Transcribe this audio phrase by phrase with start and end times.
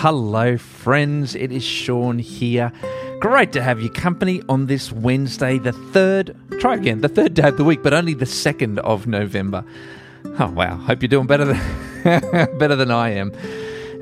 [0.00, 1.34] Hello, friends.
[1.34, 2.72] It is Sean here.
[3.20, 7.48] Great to have you company on this Wednesday, the third, try again, the third day
[7.48, 9.62] of the week, but only the second of November.
[10.38, 10.76] Oh, wow.
[10.76, 11.58] Hope you're doing better than,
[12.58, 13.30] better than I am.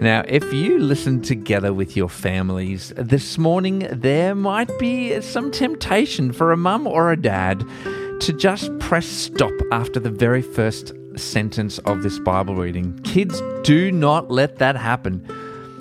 [0.00, 6.30] Now, if you listen together with your families this morning, there might be some temptation
[6.30, 7.64] for a mum or a dad
[8.20, 12.96] to just press stop after the very first sentence of this Bible reading.
[13.00, 15.26] Kids, do not let that happen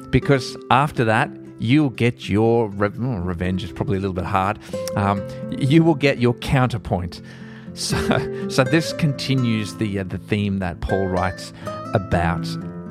[0.09, 1.29] because after that,
[1.59, 4.59] you'll get your re- revenge is probably a little bit hard.
[4.95, 5.25] Um,
[5.57, 7.21] you will get your counterpoint.
[7.73, 11.53] So, so this continues the uh, the theme that Paul writes
[11.93, 12.45] about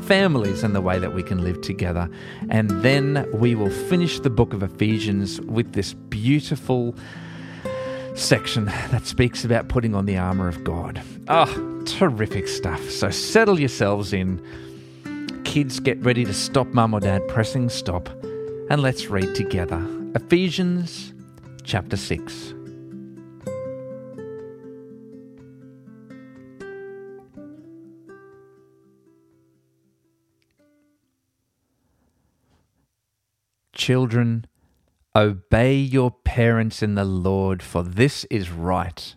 [0.07, 2.09] families and the way that we can live together.
[2.49, 6.95] And then we will finish the book of Ephesians with this beautiful
[8.15, 11.03] section that speaks about putting on the armor of God.
[11.29, 12.89] Oh, terrific stuff.
[12.91, 14.41] So settle yourselves in.
[15.57, 18.11] Kids, get ready to stop mum or dad pressing stop
[18.69, 19.83] and let's read together.
[20.15, 21.15] Ephesians
[21.65, 22.53] chapter 6.
[33.73, 34.47] Children,
[35.15, 39.17] obey your parents in the Lord, for this is right.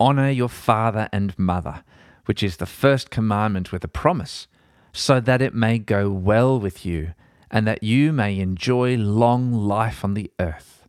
[0.00, 1.84] Honor your father and mother,
[2.24, 4.48] which is the first commandment with a promise,
[4.96, 7.12] so that it may go well with you,
[7.50, 10.88] and that you may enjoy long life on the earth.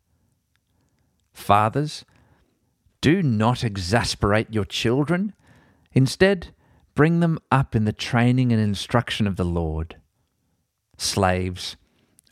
[1.33, 2.05] Fathers,
[3.01, 5.33] do not exasperate your children.
[5.91, 6.53] Instead,
[6.95, 9.97] bring them up in the training and instruction of the Lord.
[10.97, 11.75] Slaves,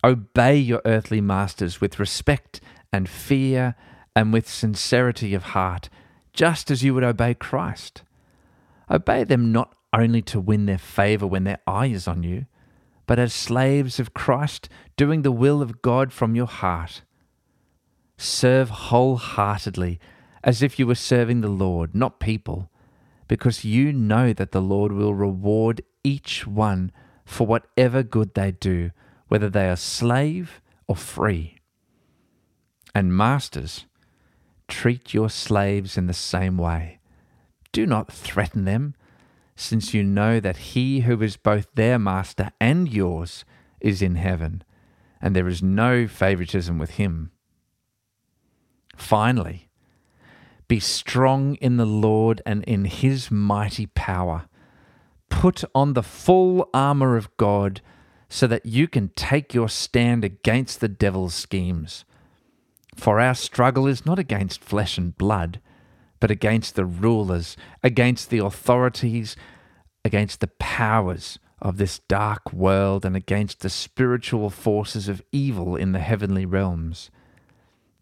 [0.02, 2.62] Obey your earthly masters with respect
[2.94, 3.76] and fear
[4.16, 5.90] and with sincerity of heart,
[6.32, 8.04] just as you would obey Christ.
[8.90, 12.46] Obey them not only to win their favor when their eye is on you,
[13.08, 17.02] but as slaves of Christ, doing the will of God from your heart.
[18.18, 20.00] Serve wholeheartedly,
[20.44, 22.70] as if you were serving the Lord, not people,
[23.28, 26.92] because you know that the Lord will reward each one
[27.26, 28.92] for whatever good they do
[29.28, 31.58] whether they are slave or free.
[32.94, 33.86] And masters,
[34.68, 37.00] treat your slaves in the same way.
[37.72, 38.96] Do not threaten them,
[39.56, 43.46] since you know that he who is both their master and yours
[43.80, 44.64] is in heaven,
[45.22, 47.32] and there is no favoritism with him.
[48.96, 49.70] Finally,
[50.68, 54.46] be strong in the Lord and in his mighty power.
[55.30, 57.82] Put on the full armor of God
[58.30, 62.04] so that you can take your stand against the devil's schemes.
[62.96, 65.60] For our struggle is not against flesh and blood,
[66.26, 69.36] but against the rulers, against the authorities,
[70.04, 75.92] against the powers of this dark world, and against the spiritual forces of evil in
[75.92, 77.12] the heavenly realms.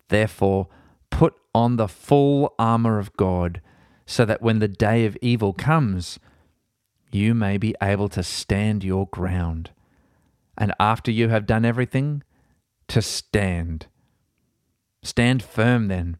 [0.07, 0.69] Therefore,
[1.09, 3.59] put on the full armour of God,
[4.05, 6.17] so that when the day of evil comes,
[7.11, 9.71] you may be able to stand your ground
[10.57, 12.23] and after you have done everything,
[12.87, 13.87] to stand.
[15.03, 16.19] Stand firm then,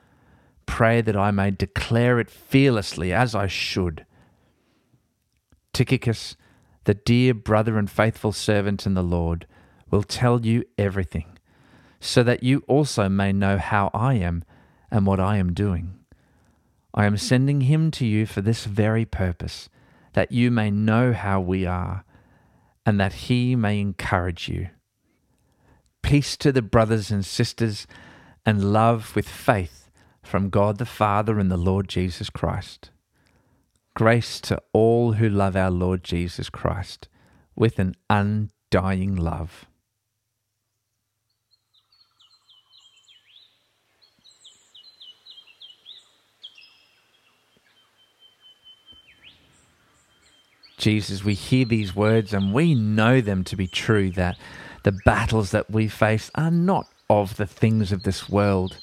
[0.71, 4.05] Pray that I may declare it fearlessly as I should.
[5.73, 6.37] Tychicus,
[6.85, 9.45] the dear brother and faithful servant in the Lord,
[9.91, 11.37] will tell you everything,
[11.99, 14.45] so that you also may know how I am
[14.89, 15.99] and what I am doing.
[16.93, 19.67] I am sending him to you for this very purpose
[20.13, 22.05] that you may know how we are,
[22.85, 24.69] and that he may encourage you.
[26.01, 27.87] Peace to the brothers and sisters,
[28.45, 29.80] and love with faith
[30.23, 32.91] from God the Father and the Lord Jesus Christ.
[33.93, 37.09] Grace to all who love our Lord Jesus Christ
[37.55, 39.65] with an undying love.
[50.77, 54.35] Jesus, we hear these words and we know them to be true that
[54.81, 58.79] the battles that we face are not of the things of this world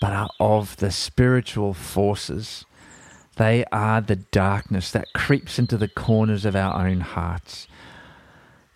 [0.00, 2.64] but are of the spiritual forces.
[3.36, 7.66] They are the darkness that creeps into the corners of our own hearts,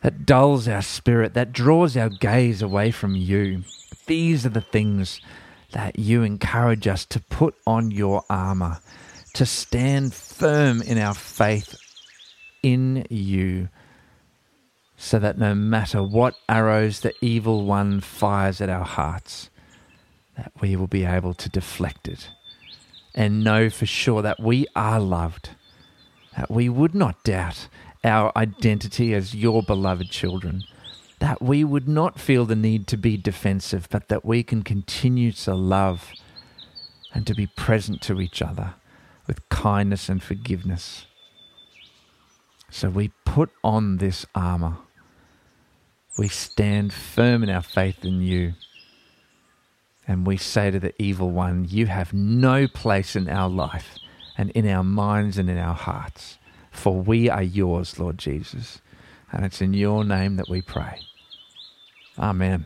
[0.03, 3.63] that dulls our spirit, that draws our gaze away from you.
[4.07, 5.21] These are the things
[5.73, 8.79] that you encourage us to put on your armor,
[9.35, 11.77] to stand firm in our faith
[12.63, 13.69] in you,
[14.97, 19.51] so that no matter what arrows the evil one fires at our hearts,
[20.39, 22.31] that we will be able to deflect it
[23.15, 25.51] and know for sure that we are loved,
[26.37, 27.69] that we would not doubt
[28.05, 30.63] our identity as your beloved children,
[31.19, 35.33] that we would not feel the need to be defensive, but that we can continue
[35.33, 36.13] to love
[37.13, 38.75] and to be present to each other
[39.27, 41.07] with kindness and forgiveness.
[42.71, 44.77] So we put on this armor.
[46.17, 48.55] We stand firm in our faith in you.
[50.09, 53.99] And we say to the evil one, You have no place in our life
[54.39, 56.39] and in our minds and in our hearts,
[56.71, 58.81] for we are yours, Lord Jesus.
[59.31, 61.01] And it's in your name that we pray.
[62.19, 62.65] Amen.